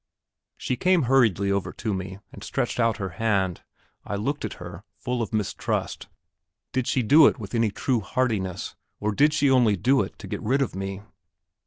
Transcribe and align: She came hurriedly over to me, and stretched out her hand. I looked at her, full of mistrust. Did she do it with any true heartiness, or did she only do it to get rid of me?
She 0.57 0.77
came 0.77 1.03
hurriedly 1.03 1.51
over 1.51 1.71
to 1.73 1.93
me, 1.93 2.17
and 2.33 2.43
stretched 2.43 2.79
out 2.79 2.97
her 2.97 3.09
hand. 3.21 3.61
I 4.03 4.15
looked 4.15 4.43
at 4.43 4.53
her, 4.55 4.83
full 4.97 5.21
of 5.21 5.31
mistrust. 5.31 6.07
Did 6.71 6.87
she 6.87 7.03
do 7.03 7.27
it 7.27 7.37
with 7.37 7.53
any 7.53 7.69
true 7.69 7.99
heartiness, 7.99 8.75
or 8.99 9.11
did 9.11 9.31
she 9.31 9.51
only 9.51 9.75
do 9.75 10.01
it 10.01 10.17
to 10.17 10.25
get 10.27 10.41
rid 10.41 10.63
of 10.63 10.73
me? 10.75 11.03